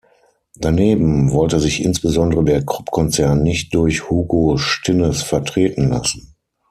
Daneben 0.55 1.29
wollte 1.31 1.59
sich 1.59 1.83
insbesondere 1.85 2.43
der 2.43 2.65
Krupp-Konzern 2.65 3.43
nicht 3.43 3.75
durch 3.75 4.09
Hugo 4.09 4.57
Stinnes 4.57 5.21
vertreten 5.21 5.89
lassen. 5.89 6.33